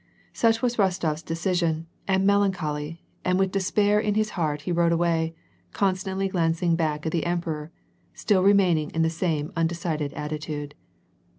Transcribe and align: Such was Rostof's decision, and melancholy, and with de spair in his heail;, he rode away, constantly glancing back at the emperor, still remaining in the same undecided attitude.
Such 0.33 0.63
was 0.63 0.77
Rostof's 0.77 1.21
decision, 1.21 1.85
and 2.07 2.25
melancholy, 2.25 3.03
and 3.23 3.37
with 3.37 3.51
de 3.51 3.59
spair 3.59 4.01
in 4.01 4.15
his 4.15 4.31
heail;, 4.31 4.59
he 4.59 4.71
rode 4.71 4.91
away, 4.91 5.35
constantly 5.73 6.27
glancing 6.27 6.75
back 6.75 7.05
at 7.05 7.11
the 7.11 7.27
emperor, 7.27 7.71
still 8.15 8.41
remaining 8.41 8.89
in 8.95 9.03
the 9.03 9.11
same 9.11 9.51
undecided 9.55 10.11
attitude. 10.13 10.73